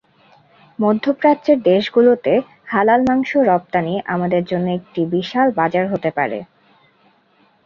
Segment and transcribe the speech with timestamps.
[0.79, 2.33] মধ্যপ্রাচ্যের দেশগুলোতে
[2.67, 6.39] হালাল মাংস রপ্তানি আমাদের জন্য একটি বিশাল বাজার হতে পারে।